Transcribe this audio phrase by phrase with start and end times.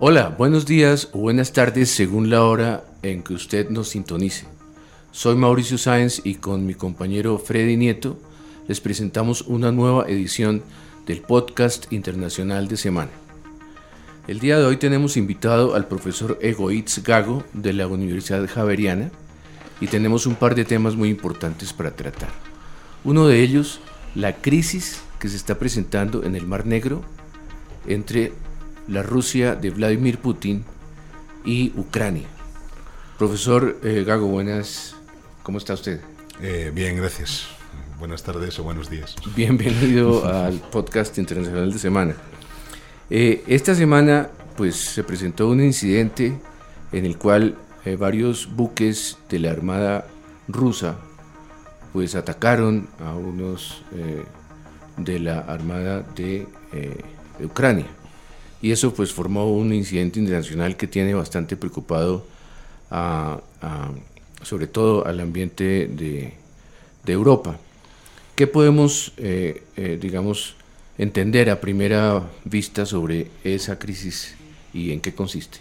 [0.00, 4.46] Hola, buenos días o buenas tardes según la hora en que usted nos sintonice.
[5.12, 8.18] Soy Mauricio Sáenz y con mi compañero Freddy Nieto
[8.68, 10.62] les presentamos una nueva edición
[11.06, 13.10] del podcast internacional de semana.
[14.26, 19.10] El día de hoy tenemos invitado al profesor Egoitz Gago de la Universidad Javeriana
[19.78, 22.30] y tenemos un par de temas muy importantes para tratar.
[23.04, 23.80] Uno de ellos,
[24.14, 27.04] la crisis que se está presentando en el Mar Negro
[27.86, 28.32] entre
[28.88, 30.64] la Rusia de Vladimir Putin
[31.44, 32.26] y Ucrania.
[33.18, 34.96] Profesor eh, Gago, buenas,
[35.42, 36.00] ¿cómo está usted?
[36.40, 37.46] Eh, bien, gracias.
[37.98, 39.14] Buenas tardes o buenos días.
[39.36, 42.14] Bienvenido al podcast internacional de semana.
[43.10, 46.38] Eh, esta semana pues se presentó un incidente
[46.92, 47.56] en el cual
[47.98, 50.06] varios buques de la Armada
[50.48, 50.96] rusa
[51.92, 53.82] pues atacaron a unos
[54.96, 56.46] de la Armada de,
[57.44, 57.86] Ucrania.
[58.62, 62.26] Y eso pues formó un incidente internacional que tiene bastante preocupado
[62.90, 63.40] a,
[64.42, 66.34] sobre todo al ambiente de,
[67.06, 67.56] Europa.
[68.36, 69.12] ¿Qué podemos,
[69.76, 70.54] digamos,
[70.96, 74.36] entender a primera vista sobre esa crisis
[74.72, 75.58] y en qué consiste?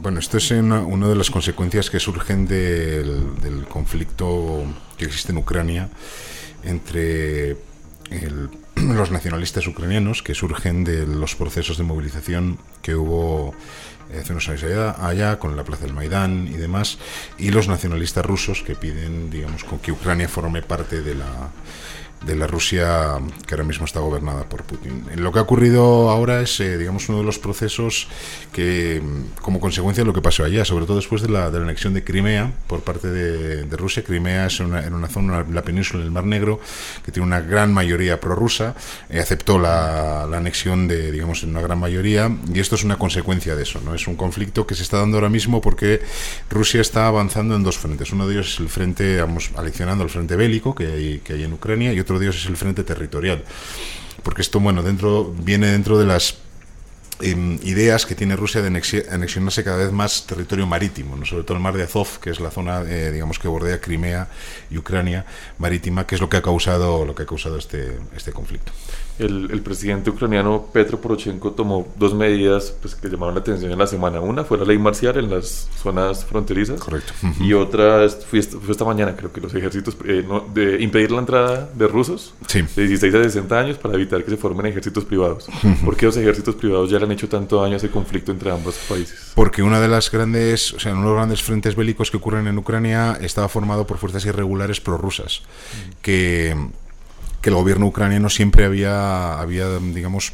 [0.00, 4.64] Bueno, esto es una, una de las consecuencias que surgen del, del, conflicto
[4.96, 5.88] que existe en Ucrania
[6.64, 7.56] entre
[8.10, 13.54] el, los nacionalistas ucranianos que surgen de los procesos de movilización que hubo
[14.18, 16.98] hace unos años allá, allá, con la Plaza del Maidán y demás,
[17.38, 21.50] y los nacionalistas rusos que piden, digamos, que Ucrania forme parte de la,
[22.26, 25.04] de la Rusia que ahora mismo está gobernada por Putin.
[25.16, 28.08] Lo que ha ocurrido ahora es, eh, digamos, uno de los procesos
[28.52, 29.02] que,
[29.40, 32.04] como consecuencia de lo que pasó allá, sobre todo después de la, de anexión de
[32.04, 34.04] Crimea por parte de, Rusia.
[34.04, 36.60] Crimea es una, en una zona, la península del Mar Negro,
[37.04, 38.74] que tiene una gran mayoría prorrusa,
[39.08, 42.98] eh, aceptó la, la, anexión de, digamos, en una gran mayoría, y esto es una
[42.98, 43.94] consecuencia de eso, ¿no?
[43.94, 46.02] Es un conflicto que se está dando ahora mismo porque
[46.50, 48.12] Rusia está avanzando en dos frentes.
[48.12, 50.86] Uno de ellos es el frente, vamos, aleccionando el frente bélico que
[51.28, 53.44] hay en Ucrania, y otro Dios es el frente territorial.
[54.22, 56.38] Porque esto, bueno, dentro viene dentro de las
[57.20, 61.24] eh, ideas que tiene Rusia de anexionarse cada vez más territorio marítimo, ¿no?
[61.24, 64.28] sobre todo el mar de Azov, que es la zona, eh, digamos, que bordea Crimea
[64.70, 65.24] y Ucrania
[65.58, 68.72] marítima, que es lo que ha causado, lo que ha causado este, este conflicto.
[69.18, 73.78] El, el, presidente ucraniano Petro Poroshenko tomó dos medidas pues, que llamaron la atención en
[73.78, 74.20] la semana.
[74.20, 76.80] Una fue la ley marcial en las zonas fronterizas.
[76.80, 77.12] Correcto.
[77.22, 77.46] Uh -huh.
[77.46, 81.10] Y otra fue esta, fue esta, mañana, creo que los ejércitos, eh, no, de impedir
[81.10, 82.62] la entrada de rusos sí.
[82.74, 85.48] de 16 a 60 años para evitar que se formen ejércitos privados.
[85.48, 85.84] Uh -huh.
[85.84, 88.50] ¿Por qué los ejércitos privados ya le han hecho tanto daño a ese conflicto entre
[88.50, 89.32] ambos países?
[89.34, 92.46] Porque una de las grandes, o sea, uno de los grandes frentes bélicos que ocurren
[92.46, 95.94] en Ucrania estaba formado por fuerzas irregulares prorrusas, uh -huh.
[96.02, 96.56] que
[97.42, 100.32] que el gobierno ucraniano siempre había, había digamos,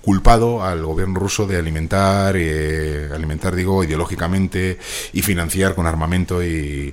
[0.00, 4.78] culpado al gobierno ruso de alimentar, eh, alimentar digo, ideológicamente
[5.12, 6.92] y financiar con armamento y,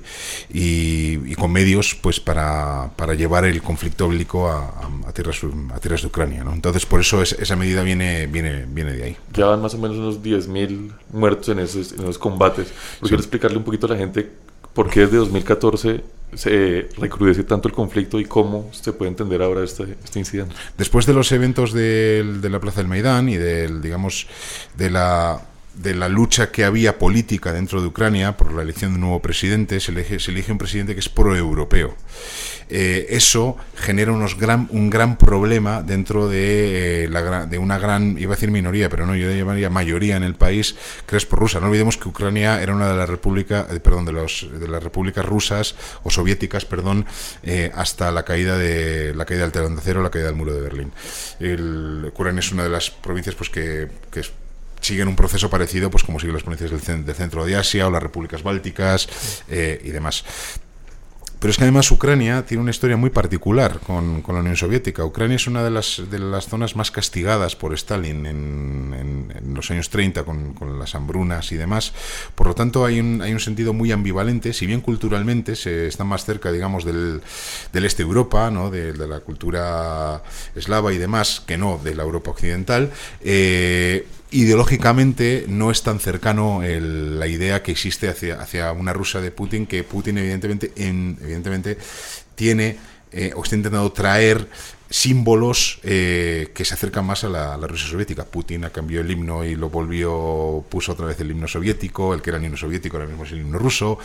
[0.52, 4.72] y, y con medios pues para, para, llevar el conflicto bélico a,
[5.12, 5.40] tierras,
[5.74, 6.44] a tierras de Ucrania.
[6.44, 6.52] ¿no?
[6.52, 9.16] Entonces, por eso es, esa medida viene, viene, viene de ahí.
[9.34, 12.68] Ya van más o menos unos 10.000 muertos en esos, en esos combates.
[12.68, 13.08] Pues sí.
[13.08, 14.30] Quiero explicarle un poquito a la gente
[14.74, 19.64] por qué desde 2014 se recrudece tanto el conflicto y cómo se puede entender ahora
[19.64, 20.54] este, este incidente.
[20.78, 24.26] Después de los eventos de, de la Plaza del Maidán y del, digamos,
[24.76, 25.40] de la
[25.74, 29.22] de la lucha que había política dentro de Ucrania por la elección de un nuevo
[29.22, 31.94] presidente, se elige, un presidente que es pro-europeo.
[32.68, 34.36] Eh, eso genera unos
[34.70, 39.16] un gran problema dentro de, eh, de una gran, iba a decir minoría, pero no,
[39.16, 40.76] yo llamaría mayoría en el país,
[41.06, 41.60] que es prorrusa.
[41.60, 44.82] No olvidemos que Ucrania era una de las repúblicas, eh, perdón, de, los, de las
[44.82, 47.06] repúblicas rusas o soviéticas, perdón,
[47.42, 50.92] eh, hasta la caída de la caída del acero, la caída del muro de Berlín.
[51.40, 54.32] El, Ucrania es una de las provincias pues que, que es
[54.90, 58.02] siguen un proceso parecido pues como siguen las provincias del, centro de Asia o las
[58.02, 59.08] repúblicas bálticas
[59.48, 60.24] eh, y demás
[61.38, 65.04] Pero es que además Ucrania tiene una historia muy particular con, la Unión Soviética.
[65.04, 69.90] Ucrania es una de las, de las zonas más castigadas por Stalin en, los años
[69.90, 71.92] 30 con, las hambrunas y demás.
[72.34, 74.52] Por lo tanto, hay un, sentido muy ambivalente.
[74.52, 77.22] Si bien culturalmente se está más cerca, digamos, del,
[77.72, 78.70] este de Europa, ¿no?
[78.70, 80.22] de, de, la cultura
[80.56, 82.90] eslava y demás, que no de la Europa occidental,
[83.22, 89.20] eh, ideológicamente no es tan cercano el, la idea que existe hacia, hacia una Rusia
[89.20, 91.78] de Putin, que Putin evidentemente, en, evidentemente
[92.34, 92.78] tiene
[93.12, 94.48] eh, o está intentando traer
[94.90, 98.24] símbolos eh, que se acercan más a la, Rusia soviética.
[98.24, 102.30] Putin cambió el himno y lo volvió, puso otra vez el himno soviético, el que
[102.30, 103.98] era el himno soviético ahora mismo es el himno ruso.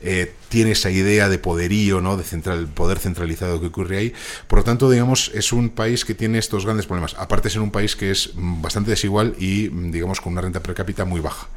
[0.00, 2.16] Eh, tiene esa idea de poderío, ¿no?
[2.16, 4.14] de central, poder centralizado que ocurre ahí.
[4.48, 7.14] Por lo tanto, digamos, es un país que tiene estos grandes problemas.
[7.18, 10.74] Aparte de ser un país que es bastante desigual y, digamos, con una renta per
[10.74, 11.48] cápita muy baja.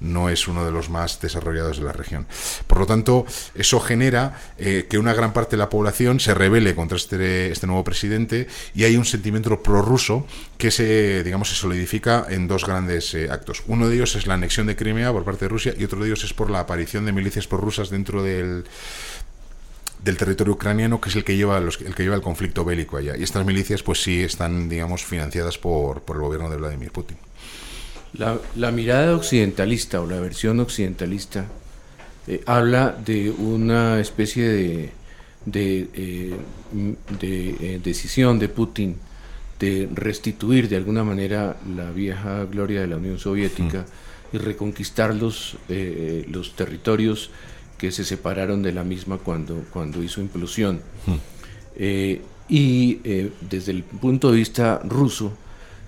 [0.00, 2.26] No es uno de los más desarrollados de la región.
[2.66, 6.74] Por lo tanto, eso genera eh, que una gran parte de la población se rebele
[6.74, 8.29] contra este, este nuevo presidente
[8.74, 10.26] y hay un sentimiento prorruso
[10.58, 13.62] que se, digamos, se solidifica en dos grandes eh, actos.
[13.66, 16.06] Uno de ellos es la anexión de Crimea por parte de Rusia y otro de
[16.06, 18.64] ellos es por la aparición de milicias prorrusas dentro del
[20.02, 22.96] del territorio ucraniano que es el que lleva los, el que lleva el conflicto bélico
[22.96, 26.90] allá y estas milicias pues sí están digamos financiadas por, por el gobierno de Vladimir
[26.90, 27.18] Putin
[28.14, 31.44] la, la mirada occidentalista o la versión occidentalista
[32.26, 34.92] eh, habla de una especie de
[35.44, 36.36] de, eh,
[37.20, 38.96] de eh, decisión de Putin
[39.58, 43.84] de restituir de alguna manera la vieja gloria de la Unión Soviética
[44.32, 47.30] y reconquistar los, eh, los territorios
[47.76, 50.80] que se separaron de la misma cuando, cuando hizo implosión.
[52.48, 52.94] y
[53.48, 55.32] desde el punto de vista ruso,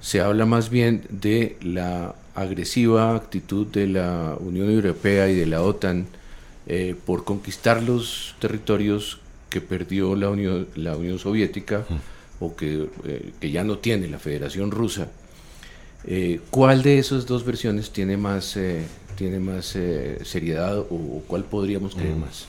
[0.01, 5.63] se habla más bien de la agresiva actitud de la Unión Europea y de la
[5.63, 6.07] OTAN
[7.05, 9.22] por conquistar los territorios
[9.53, 11.85] que perdió la Unión, la Unión Soviética
[12.41, 15.09] o que, eh, que, ya no tiene la Federación Rusa,
[16.05, 18.83] eh, ¿cuál de esas dos versiones tiene más, eh,
[19.15, 19.77] tiene más
[20.25, 22.21] seriedad o cuál podríamos creer mm.
[22.21, 22.47] más?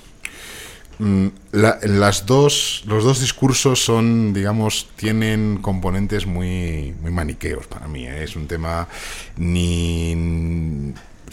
[1.00, 7.90] Mm, la, las dos, los dos discursos son, digamos, tienen componentes muy, muy maniqueos para
[7.90, 8.08] mí.
[8.08, 8.88] Es un tema
[9.36, 10.16] ni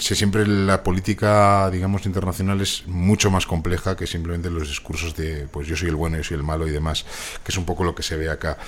[0.01, 5.47] si siempre la política, digamos, internacional es mucho más compleja que simplemente los discursos de,
[5.51, 7.05] pues yo soy el bueno, yo soy el malo y demás,
[7.45, 8.59] que es un poco lo que se ve acá.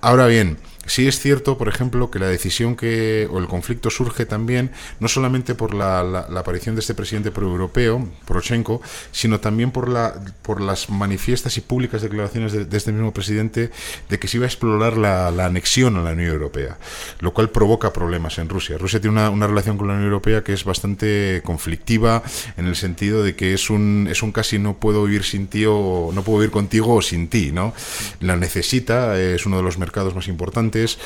[0.00, 4.24] Ahora bien, Sí es cierto, por ejemplo, que la decisión que o el conflicto surge
[4.24, 6.00] también no solamente por la,
[6.36, 8.80] aparición de este presidente proeuropeo, Poroshenko,
[9.12, 13.70] sino también por la por las manifiestas y públicas declaraciones de, este mismo presidente
[14.08, 16.78] de que se iba a explorar la, la, anexión a la Unión Europea,
[17.20, 18.78] lo cual provoca problemas en Rusia.
[18.78, 20.79] Rusia tiene una, una, relación con la Unión Europea que es bastante
[21.44, 22.22] conflictiva
[22.56, 25.64] en el sentido de que es un es un casi no puedo vivir sin ti
[25.66, 27.74] o no puedo vivir contigo o sin ti, ¿no?
[28.20, 30.98] La necesita, es uno de los mercados más importantes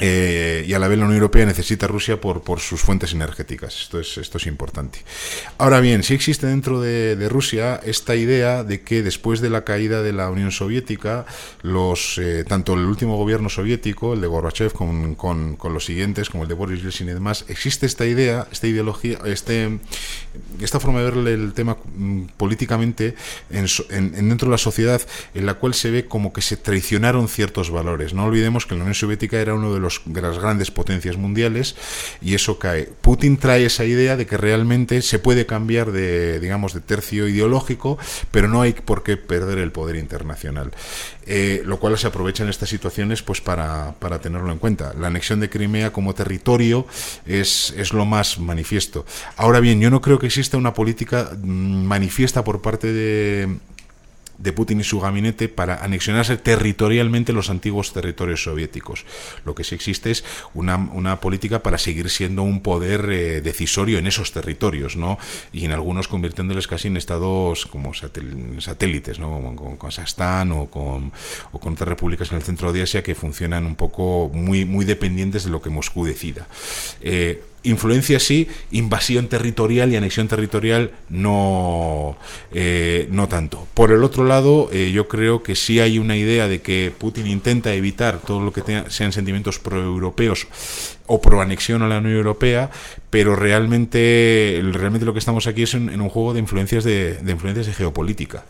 [0.00, 3.82] eh, y a la vez la Unión Europea necesita Rusia por, por sus fuentes energéticas.
[3.82, 5.00] Esto es, esto es importante.
[5.58, 9.64] Ahora bien, sí existe dentro de, de Rusia esta idea de que después de la
[9.64, 11.26] caída de la Unión Soviética,
[11.62, 16.44] los, eh, tanto el último gobierno soviético, el de Gorbachev, con, con, los siguientes, como
[16.44, 19.78] el de Boris Yeltsin y demás, existe esta idea, esta ideología, este,
[20.60, 23.14] esta forma de ver el tema mm, políticamente
[23.50, 25.02] en, en, en dentro de la sociedad
[25.34, 28.14] en la cual se ve como que se traicionaron ciertos valores.
[28.14, 31.76] No olvidemos que la Unión Soviética era uno de los de las grandes potencias mundiales
[32.20, 32.88] y eso cae.
[33.00, 37.98] Putin trae esa idea de que realmente se puede cambiar de, digamos, de tercio ideológico,
[38.30, 40.72] pero no hay por qué perder el poder internacional.
[41.32, 44.94] Eh, lo cual se aprovecha en estas situaciones pues para, para tenerlo en cuenta.
[44.98, 46.86] La anexión de Crimea como territorio
[47.24, 49.06] es, es lo más manifiesto.
[49.36, 53.58] Ahora bien, yo no creo que exista una política mm, manifiesta por parte de
[54.40, 59.04] de Putin y su gabinete para anexionarse territorialmente los antiguos territorios soviéticos.
[59.44, 63.98] Lo que sí existe es una, una política para seguir siendo un poder eh, decisorio
[63.98, 65.18] en esos territorios, ¿no?
[65.52, 69.30] Y en algunos convirtiéndoles casi en estados como satélites, ¿no?
[69.30, 71.12] Como con Kazajstán o con,
[71.52, 74.84] o con otras repúblicas en el centro de Asia que funcionan un poco muy, muy
[74.84, 76.46] dependientes de lo que Moscú decida.
[77.00, 82.16] Eh, influencia sí, invasión territorial y anexión territorial no,
[82.52, 83.66] eh, no tanto.
[83.74, 87.26] Por el otro lado, eh, yo creo que sí hay una idea de que Putin
[87.26, 90.46] intenta evitar todo lo que sean sentimientos proeuropeos
[91.10, 92.70] o pro anexión a la Unión Europea,
[93.10, 97.66] pero realmente, realmente lo que estamos aquí es en, un juego de influencias de, influencias
[97.66, 98.44] de geopolítica.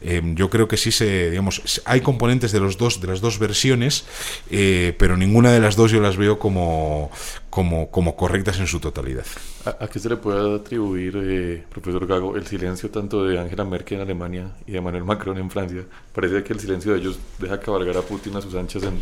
[0.00, 3.40] Eh, yo creo que sí se, digamos, hay componentes de los dos, de las dos
[3.40, 4.04] versiones,
[4.48, 7.10] eh, pero ninguna de las dos yo las veo como,
[7.50, 9.26] como, como correctas en su totalidad.
[9.64, 13.98] ¿A, qué se le puede atribuir, eh, profesor Gago, el silencio tanto de Angela Merkel
[13.98, 15.82] en Alemania y de Emmanuel Macron en Francia?
[16.12, 19.00] Parece que el silencio de ellos deja cabalgar a Putin a sus anchas en,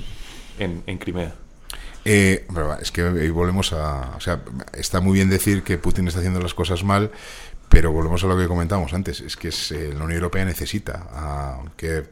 [0.59, 1.35] en, en Crimea.
[2.05, 2.47] Eh,
[2.81, 4.17] es que volvemos a.
[4.17, 4.43] O sea,
[4.73, 7.13] está muy bien decir que Putin está haciendo las cosas mal,
[7.69, 12.05] pero volvemos a lo que comentamos antes: es que eh, la Unión Europea necesita que,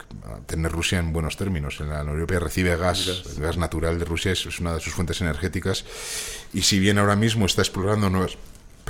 [0.46, 1.80] tener Rusia en buenos términos.
[1.80, 5.84] La Unión Europea recibe gas, gas natural de Rusia, es una de sus fuentes energéticas,
[6.52, 8.36] y si bien ahora mismo está explorando nuevas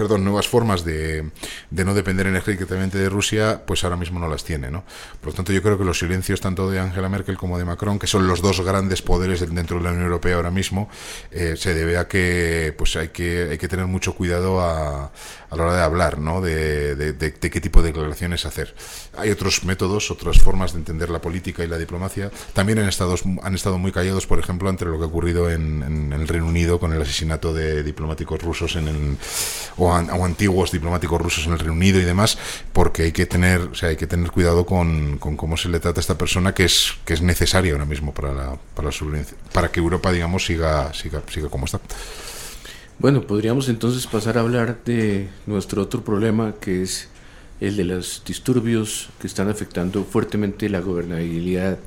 [0.01, 1.29] perdón, nuevas formas de,
[1.71, 4.83] de, no depender energéticamente de Rusia, pues ahora mismo no las tiene, ¿no?
[5.21, 7.99] Por lo tanto, yo creo que los silencios tanto de Angela Merkel como de Macron,
[7.99, 10.89] que son los dos grandes poderes dentro de la Unión Europea ahora mismo,
[11.31, 15.13] eh, se debe a que pues hay que hay que tener mucho cuidado a,
[15.51, 16.41] a la hora de hablar, ¿no?
[16.41, 18.75] De, qué tipo de declaraciones hacer.
[19.17, 22.31] Hay otros métodos, otras formas de entender la política y la diplomacia.
[22.53, 26.13] También han estado, han estado muy callados, por ejemplo, ante lo que ha ocurrido en,
[26.13, 29.17] el Reino Unido con el asesinato de diplomáticos rusos en el,
[29.77, 32.39] o, antiguos diplomáticos rusos en el Reino Unido y demás,
[32.73, 35.81] porque hay que tener, o sea, hay que tener cuidado con, con cómo se le
[35.81, 39.25] trata a esta persona que es, que es necesaria ahora mismo para la, para la
[39.53, 41.81] para que Europa, digamos, siga, siga, siga como está.
[43.01, 47.09] Bueno, podríamos entonces pasar a hablar de nuestro otro problema, que es
[47.59, 51.79] el de los disturbios que están afectando fuertemente la gobernabilidad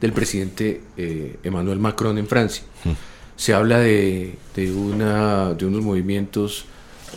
[0.00, 2.62] del presidente eh, Emmanuel Macron en Francia.
[2.84, 2.92] Hmm.
[3.34, 6.66] Se habla de, de, una, de unos movimientos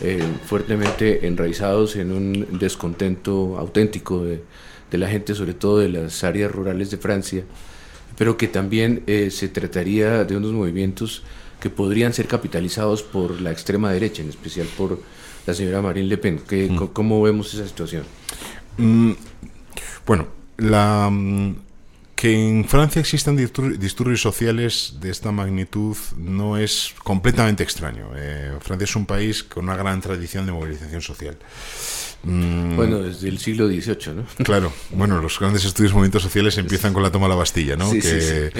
[0.00, 4.42] eh, fuertemente enraizados en un descontento auténtico de,
[4.90, 7.44] de, la gente, sobre todo de las áreas rurales de Francia,
[8.18, 11.22] pero que también eh, se trataría de unos movimientos
[11.64, 15.00] que podrían ser capitalizados por la extrema derecha, en especial por
[15.46, 16.42] la señora Marine Le Pen.
[16.46, 16.88] ¿Qué, mm.
[16.88, 18.04] ¿Cómo vemos esa situación?
[18.76, 19.12] Mm,
[20.06, 20.28] bueno,
[20.58, 21.56] la, mm,
[22.14, 28.10] que en Francia existan disturbios sociales de esta magnitud no es completamente extraño.
[28.14, 31.38] Eh, Francia es un país con una gran tradición de movilización social.
[32.24, 32.76] Mm.
[32.76, 34.24] Bueno, desde el siglo XVIII, ¿no?
[34.44, 37.76] Claro, bueno, los grandes estudios de movimientos sociales empiezan con la toma de la Bastilla,
[37.76, 37.90] ¿no?
[37.90, 38.50] que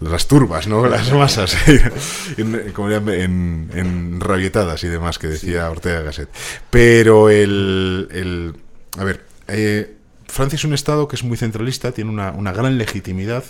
[0.00, 0.86] Las turbas, ¿no?
[0.86, 1.56] Las masas,
[2.36, 6.28] en, como en, en, rabietadas y demás, que decía Ortega Gasset.
[6.70, 8.54] Pero el, el
[8.98, 9.96] a ver, eh,
[10.26, 13.44] Francia es un Estado que es muy centralista, tiene una, una gran legitimidad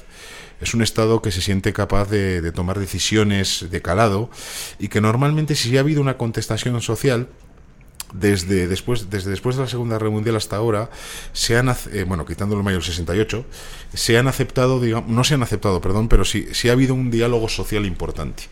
[0.61, 4.29] es un Estado que se siente capaz de, de, tomar decisiones de calado
[4.81, 7.29] y que normalmente si ha habido una contestación social
[8.13, 10.91] desde después, desde después de la Segunda Guerra Mundial hasta ahora,
[11.33, 13.45] se han, eh, bueno, quitando el mayo del 68,
[13.95, 17.11] se han aceptado, digamos, no se han aceptado, perdón, pero sí, sí ha habido un
[17.11, 18.45] diálogo social importante.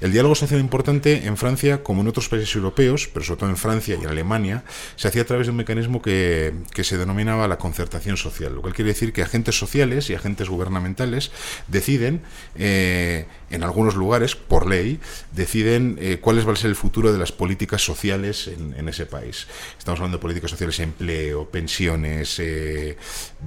[0.00, 3.56] El diálogo social importante en Francia, como en otros países europeos, pero sobre todo en
[3.56, 4.64] Francia y en Alemania,
[4.96, 8.62] se hacía a través de un mecanismo que, que se denominaba la concertación social, lo
[8.62, 11.30] cual quiere decir que agentes sociales y agentes gubernamentales
[11.68, 12.22] deciden,
[12.56, 14.98] eh, en algunos lugares, por ley,
[15.32, 19.06] deciden eh, cuál va a ser el futuro de las políticas sociales en, en ese
[19.06, 19.46] país.
[19.78, 22.96] Estamos hablando de políticas sociales, empleo, pensiones, eh,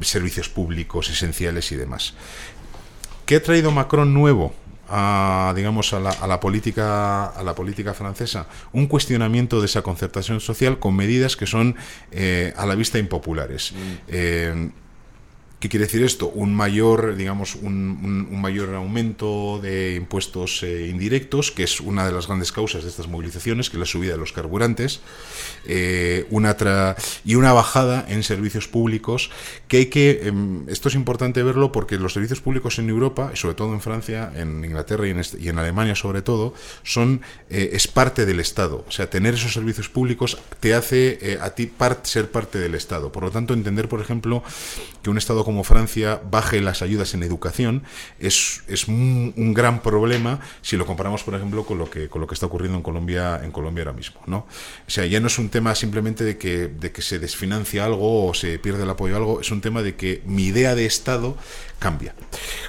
[0.01, 2.13] servicios públicos esenciales y demás.
[3.25, 4.53] ¿Qué ha traído Macron nuevo?
[4.87, 10.77] A, digamos a la, política a la política francesa un cuestionamiento de esa concertación social
[10.77, 11.75] con medidas que son
[12.11, 13.77] eh, a la vista impopulares mm.
[14.09, 14.69] eh,
[15.65, 16.27] ¿Qué quiere decir esto?
[16.27, 22.27] Un mayor, digamos, un, mayor aumento de impuestos eh, indirectos, que es una de las
[22.27, 24.99] grandes causas de estas movilizaciones, que es la subida de los carburantes,
[25.65, 26.55] eh, una
[27.25, 29.31] y una bajada en servicios públicos,
[29.67, 33.37] que hay que, em, esto es importante verlo porque los servicios públicos en Europa, y
[33.37, 36.53] sobre todo en Francia, en Inglaterra y en, Alemania sobre todo,
[36.83, 38.85] son, eh, es parte del Estado.
[38.87, 41.71] O sea, tener esos servicios públicos te hace a ti
[42.03, 43.11] ser parte del Estado.
[43.11, 44.43] Por lo tanto, entender, por ejemplo,
[45.01, 47.83] que un Estado como como Francia baje las ayudas en educación
[48.19, 52.27] es, es un, gran problema si lo comparamos, por ejemplo, con lo que, con lo
[52.27, 54.19] que está ocurriendo en Colombia, en Colombia ahora mismo.
[54.25, 54.39] ¿no?
[54.39, 58.27] O sea, ya no es un tema simplemente de que, de que se desfinancia algo
[58.27, 60.85] o se pierde el apoyo a algo, es un tema de que mi idea de
[60.85, 61.37] Estado
[61.79, 62.15] cambia.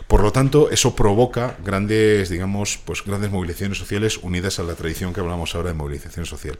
[0.07, 5.13] Por lo tanto, eso provoca grandes, digamos, pues grandes movilizaciones sociales unidas a la tradición
[5.13, 6.59] que hablamos ahora de movilización social.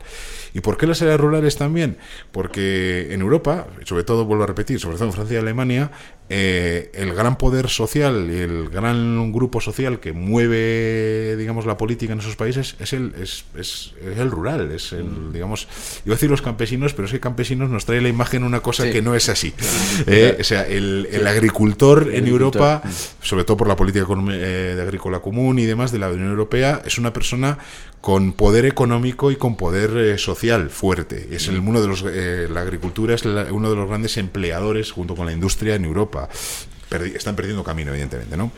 [0.55, 1.99] ¿Y por qué las áreas rurales también?
[2.33, 5.91] Porque en Europa, sobre todo vuelvo a repetir, sobre todo en Francia y Alemania,
[6.29, 12.15] eh, el gran poder social y el gran grupo social que mueve, digamos, la política
[12.15, 15.33] en esos países es el, es, es, el rural, es el, mm.
[15.33, 15.69] digamos,
[16.05, 18.91] iba a decir los campesinos, pero es que campesinos nos trae la imagen una cosa
[18.91, 19.55] que no es así.
[20.09, 22.36] Eh, o sea, el, el agricultor en Europa,
[22.85, 22.91] mm.
[23.23, 26.83] sobre todo por la política eh, de agrícola común y demás de la Unión Europea,
[26.85, 27.59] es una persona
[28.01, 31.29] con poder económico y con poder social fuerte.
[31.33, 35.27] Es el, uno de los, la agricultura es uno de los grandes empleadores junto con
[35.27, 36.29] la industria en Europa
[36.91, 38.51] están perdiendo camino, evidentemente, ¿no?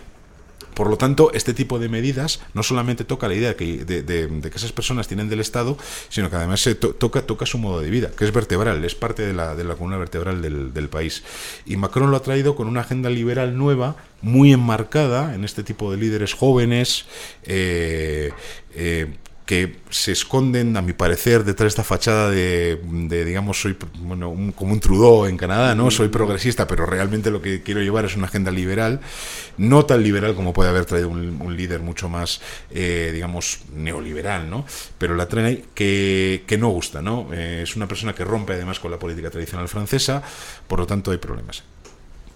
[0.78, 4.70] Por lo tanto, este tipo de medidas no solamente toca la idea de, que esas
[4.70, 5.76] personas tienen del Estado,
[6.08, 9.26] sino que además se toca, toca su modo de vida, que es vertebral, es parte
[9.26, 11.24] de la, de la columna vertebral del, país.
[11.66, 15.90] Y Macron lo ha traído con una agenda liberal nueva, muy enmarcada en este tipo
[15.90, 17.06] de líderes jóvenes,
[17.42, 18.30] eh,
[18.76, 19.16] eh,
[19.48, 22.78] que se esconden, a mi parecer, detrás de esta fachada de,
[23.24, 25.90] digamos, soy bueno, como un Trudeau en Canadá, ¿no?
[25.90, 29.00] Soy progresista, pero realmente lo que quiero llevar es una agenda liberal,
[29.56, 34.66] no tan liberal como puede haber traído un, líder mucho más, eh, digamos, neoliberal, ¿no?
[34.98, 37.30] Pero la trae que, que no gusta, ¿no?
[37.32, 40.22] Eh, es una persona que rompe además con la política tradicional francesa,
[40.66, 41.62] por lo tanto hay problemas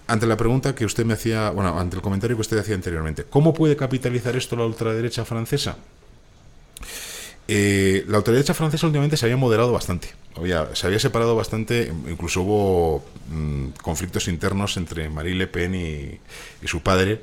[0.08, 3.24] ante la pregunta que usted me hacía, bueno, ante el comentario que usted hacía anteriormente,
[3.24, 5.76] ¿cómo puede capitalizar esto la ultraderecha francesa?
[7.48, 10.08] Eh, la ultraderecha francesa últimamente se había moderado bastante.
[10.74, 16.80] se había separado bastante, incluso hubo mm, conflictos internos entre Marie Le Pen y, su
[16.80, 17.20] padre.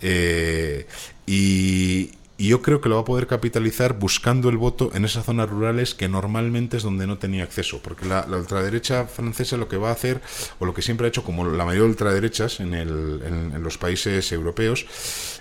[0.00, 0.86] Eh,
[1.26, 5.24] y, y yo creo que lo va a poder capitalizar buscando el voto en esas
[5.24, 9.78] zonas rurales que normalmente es donde no tenía acceso, porque la, ultraderecha francesa lo que
[9.78, 10.20] va a hacer,
[10.58, 13.78] o lo que siempre ha hecho, como la mayoría de ultraderechas en, el, en, los
[13.78, 14.86] países europeos,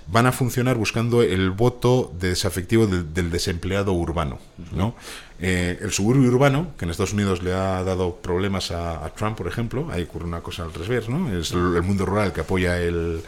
[0.07, 4.39] van a funcionar buscando el voto desafectivo del, desempleado urbano,
[4.71, 4.95] ¿no?
[5.39, 9.47] Eh, el suburbio urbano, que en Estados Unidos le ha dado problemas a, Trump, por
[9.47, 11.37] ejemplo, ahí ocurre una cosa al revés, ¿no?
[11.37, 13.21] Es el mundo rural que apoya el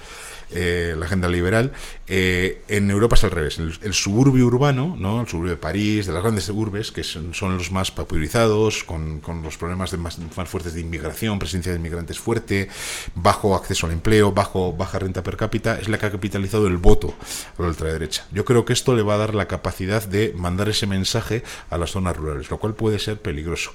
[0.51, 1.71] eh, la agenda liberal.
[2.07, 3.59] Eh, en Europa es al revés.
[3.59, 5.21] El, suburbio urbano, ¿no?
[5.21, 9.57] el suburbio de París, de las grandes urbes, que son, los más popularizados, con, los
[9.57, 12.69] problemas de más, más, fuertes de inmigración, presencia de inmigrantes fuerte,
[13.15, 16.77] bajo acceso al empleo, bajo, baja renta per cápita, es la que ha capitalizado el
[16.77, 17.13] voto
[17.55, 18.25] por la ultraderecha.
[18.31, 21.77] Yo creo que esto le va a dar la capacidad de mandar ese mensaje a
[21.77, 23.71] las zonas rurales, lo cual puede ser peligroso.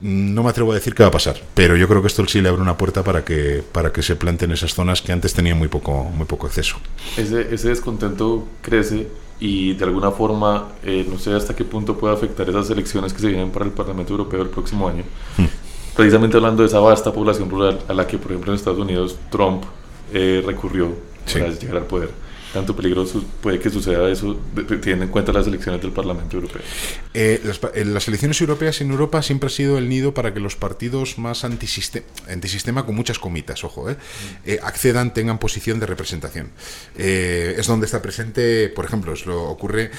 [0.00, 2.42] No me atrevo a decir qué va a pasar, pero yo creo que esto sí
[2.42, 5.56] le abre una puerta para que, para que se planten esas zonas que antes tenían
[5.56, 6.76] muy poco, muy poco acceso.
[7.16, 9.08] Ese, ese descontento crece
[9.38, 13.20] y de alguna forma, eh, no sé hasta qué punto puede afectar esas elecciones que
[13.20, 15.04] se vienen para el Parlamento Europeo el próximo año.
[15.36, 15.46] Hmm.
[15.94, 19.16] Precisamente hablando de esa vasta población rural a la que, por ejemplo, en Estados Unidos
[19.30, 19.64] Trump
[20.12, 20.94] eh, recurrió
[21.32, 22.10] para llegar al poder
[22.52, 24.38] tanto peligroso puede que suceda eso
[24.80, 26.62] teniendo en cuenta las elecciones del Parlamento Europeo?
[27.14, 27.40] Eh,
[27.74, 31.18] eh, las, elecciones europeas en Europa siempre ha sido el nido para que los partidos
[31.18, 33.96] más antisistema, antisistema con muchas comitas, ojo, eh,
[34.44, 36.50] eh accedan, tengan posición de representación.
[36.96, 39.90] es donde está presente, por ejemplo, es lo ocurre,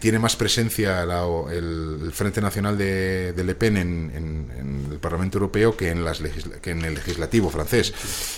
[0.00, 6.04] tiene más presencia el, Frente Nacional de, Le Pen en, el Parlamento Europeo que en,
[6.04, 6.20] las
[6.62, 7.92] que en el legislativo francés.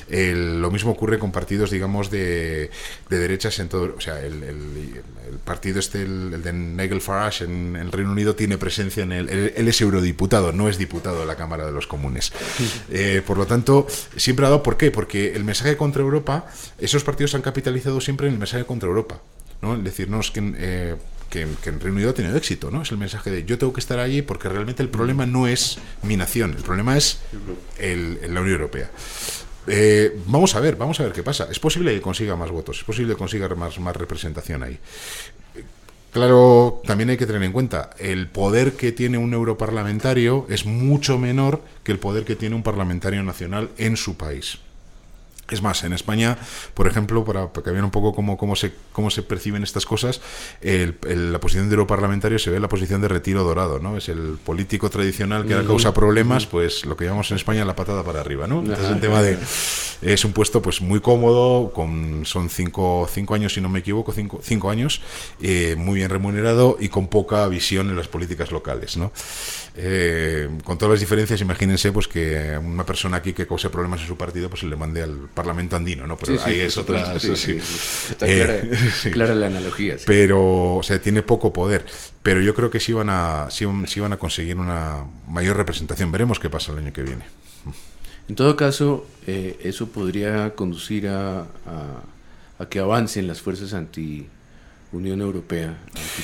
[0.08, 2.70] lo mismo ocurre con partidos, digamos, de,
[3.08, 5.02] de derechas en todo, o sea, el,
[5.44, 9.68] partido este, el, de Nigel Farage en, el Reino Unido tiene presencia en el, él,
[9.68, 12.32] es eurodiputado, no es diputado de la Cámara de los Comunes.
[12.90, 14.90] Eh, por lo tanto, siempre ha dado, ¿por qué?
[14.90, 16.46] Porque el mensaje contra Europa,
[16.78, 19.20] esos partidos han capitalizado siempre en el mensaje contra Europa,
[19.62, 19.74] ¿no?
[19.74, 20.54] Es decir, no es que...
[20.56, 20.96] Eh,
[21.30, 22.82] que, que, en Reino Unido ha tenido éxito, ¿no?
[22.82, 25.78] Es el mensaje de yo tengo que estar allí porque realmente el problema no es
[26.02, 27.18] mi nación, el problema es
[27.78, 28.90] el, la Unión Europea.
[29.66, 31.48] Eh, vamos a ver, vamos a ver qué pasa.
[31.50, 34.78] Es posible que consiga más votos, es posible que consiga más, más representación ahí.
[36.12, 41.18] Claro, también hay que tener en cuenta, el poder que tiene un europarlamentario es mucho
[41.18, 44.58] menor que el poder que tiene un parlamentario nacional en su país.
[45.50, 46.38] Es más, en España,
[46.74, 50.20] por ejemplo, para, que vean un poco cómo, cómo, se, cómo se perciben estas cosas,
[50.60, 53.96] la posición de europarlamentario se ve en la posición de retiro dorado, ¿no?
[53.96, 57.76] Es el político tradicional que ahora causa problemas, pues lo que llamamos en España la
[57.76, 58.60] patada para arriba, ¿no?
[58.60, 59.38] Entonces el tema de...
[60.02, 64.12] Es un puesto pues muy cómodo, con, son cinco, cinco años, si no me equivoco,
[64.12, 65.00] cinco, cinco años,
[65.40, 69.10] eh, muy bien remunerado y con poca visión en las políticas locales, ¿no?
[69.74, 74.06] Eh, con todas las diferencias, imagínense pues que una persona aquí que cause problemas en
[74.06, 76.16] su partido, pues se le mande al Parlamento andino, ¿no?
[76.16, 77.14] Pero ahí es otra.
[77.14, 78.26] Está
[79.12, 79.96] clara, la analogía.
[80.06, 81.84] Pero, o sea, tiene poco poder.
[82.22, 86.10] Pero yo creo que sí van a, sí, van a conseguir una mayor representación.
[86.10, 87.24] Veremos qué pasa el año que viene.
[88.30, 91.46] En todo caso, eh, eso podría conducir a,
[92.58, 94.26] a que avancen las fuerzas anti
[94.92, 95.76] Unión Europea,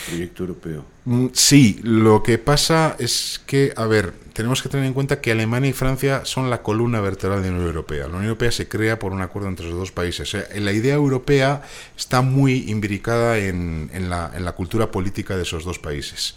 [0.09, 0.85] proyecto europeo.
[1.05, 5.33] Mm, sí, lo que pasa es que, a ver, tenemos que tener en cuenta que
[5.33, 8.03] Alemania y Francia son la columna vertebral de la Unión Europea.
[8.03, 10.37] La Unión Europea se crea por un acuerdo entre los dos países.
[10.55, 11.62] la idea europea
[11.96, 16.35] está muy imbricada en, la, cultura política de esos dos países.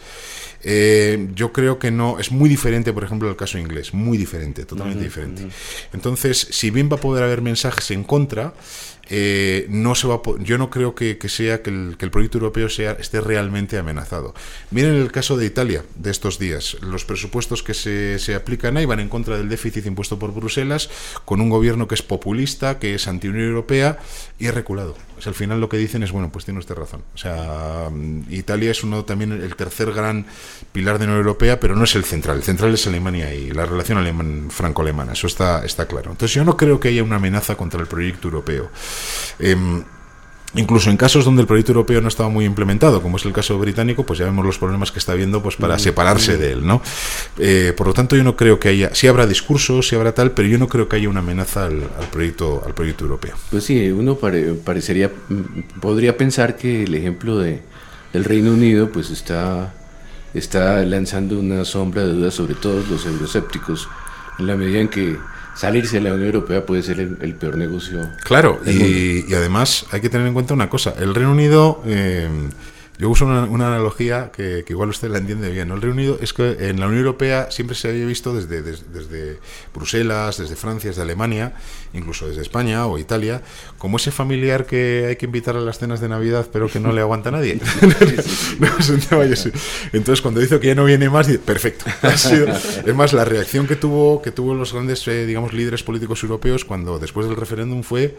[0.67, 4.65] Eh, yo creo que no, es muy diferente, por ejemplo, el caso inglés, muy diferente,
[4.65, 5.47] totalmente diferente.
[5.93, 8.55] Entonces, si bien va a poder haber mensajes en contra,
[9.07, 12.93] eh, no se va yo no creo que, sea que el, proyecto proyecto europeo sea,
[12.93, 14.33] esté realmente amenazado.
[14.71, 16.77] Miren el caso de Italia de estos días.
[16.81, 20.89] Los presupuestos que se, se aplican ahí van en contra del déficit impuesto por Bruselas,
[21.25, 23.99] con un gobierno que es populista, que es anti-Unión Europea
[24.39, 24.95] y es reculado.
[25.17, 27.03] O sea, al final lo que dicen es, bueno, pues tiene usted razón.
[27.13, 30.25] O sea, mm, Italia es uno también el tercer gran
[30.71, 32.37] pilar de la Unión Europea, pero no es el central.
[32.37, 35.13] El central es Alemania y la relación alemán franco-alemana.
[35.13, 36.11] Eso está, está claro.
[36.11, 38.69] Entonces yo no creo que haya una amenaza contra el proyecto europeo.
[39.39, 39.83] Em,
[40.57, 43.59] Incluso en casos donde el proyecto europeo no estaba muy implementado, como es el caso
[43.59, 46.65] británico, pues ya vemos los problemas que está habiendo pues para mm, separarse de él,
[46.65, 46.81] ¿no?
[47.37, 50.31] Eh, por lo tanto, yo no creo que haya, sí habrá discursos, sí habrá tal,
[50.31, 53.35] pero yo no creo que haya una amenaza al, proyecto, al proyecto europeo.
[53.51, 57.61] Pues sí, uno parecería, mm, podría pensar que el ejemplo de,
[58.13, 59.73] del Reino Unido, pues está,
[60.35, 63.87] está lanzando una sombra de dudas sobre todos los euroscépticos,
[64.37, 65.17] en la medida en que
[65.55, 68.09] salirse de la Unión Europea puede ser el, peor negocio.
[68.23, 71.81] Claro, y, además hay que tener en cuenta una cosa, el Reino Unido...
[71.85, 72.29] Eh,
[72.97, 75.71] yo uso una, analogía que, igual usted la entiende bien.
[75.71, 79.39] El Reino Unido es que en la Unión Europea siempre se había visto desde, desde,
[79.73, 81.53] Bruselas, desde Francia, desde Alemania,
[81.93, 83.41] incluso desde España o Italia,
[83.77, 86.93] como ese familiar que hay que invitar a las cenas de Navidad pero que no
[86.93, 87.55] le aguanta nadie.
[89.93, 91.85] Entonces cuando dice que ya no viene más, perfecto.
[92.03, 96.65] es más, la reacción que tuvo, que tuvo los grandes eh, digamos, líderes políticos europeos
[96.65, 98.15] cuando después del referéndum fue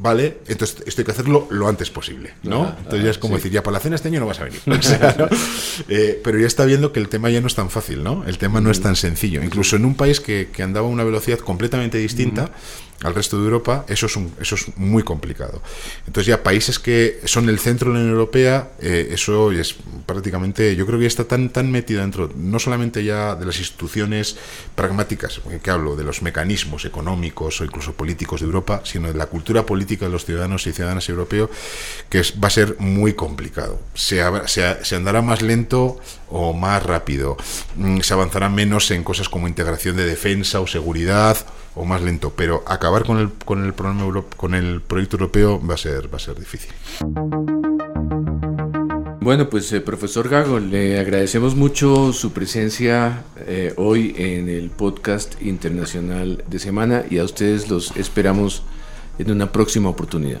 [0.00, 0.38] ¿vale?
[0.48, 2.74] Entonces esto hay que hacerlo lo antes posible, ¿no?
[2.78, 4.60] Entonces ya es como decir, ya para la cena este año no vas a venir.
[5.88, 8.24] Eh, pero ya está viendo que el tema ya no es tan fácil, ¿no?
[8.26, 9.42] El tema no es tan sencillo.
[9.42, 12.50] Incluso en un país que, andaba a una velocidad completamente distinta,
[13.02, 15.62] al resto de Europa, eso es, un, eso es muy complicado.
[16.06, 20.76] Entonces ya países que son el centro de la Unión Europea, eh, eso es prácticamente,
[20.76, 24.36] yo creo que está tan, tan metido dentro, no solamente ya de las instituciones
[24.74, 29.26] pragmáticas, que hablo de los mecanismos económicos o incluso políticos de Europa, sino de la
[29.26, 31.50] cultura política de los ciudadanos y ciudadanas europeos,
[32.08, 33.80] que va a ser muy complicado.
[33.94, 35.98] Se, se, se andará más lento
[36.30, 37.36] o más rápido,
[37.76, 41.36] mm, se avanzará menos en cosas como integración de defensa o seguridad
[41.74, 45.74] o más lento, pero acabar con el, con el problema con el proyecto europeo va
[45.74, 46.72] a ser, va a ser difícil.
[49.22, 55.40] Bueno, pues eh, profesor Gago, le agradecemos mucho su presencia eh, hoy en el podcast
[55.42, 58.62] internacional de semana y a ustedes los esperamos
[59.18, 60.40] en una próxima oportunidad.